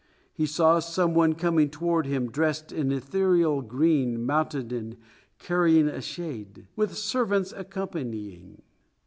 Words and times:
He 0.33 0.47
saw 0.47 0.79
some 0.79 1.13
one 1.13 1.35
coming 1.35 1.69
toward 1.69 2.07
him 2.07 2.31
dressed 2.31 2.71
in 2.71 2.91
ethereal 2.91 3.61
green, 3.61 4.25
mounted 4.25 4.73
and 4.73 4.97
carrying 5.37 5.87
a 5.87 6.01
shade, 6.01 6.65
with 6.75 6.97
servants 6.97 7.53
accompanying. 7.55 8.63